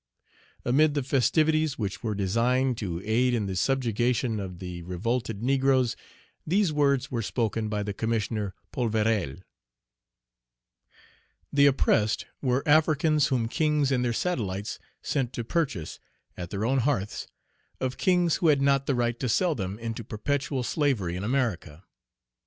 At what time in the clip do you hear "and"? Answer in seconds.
13.91-14.03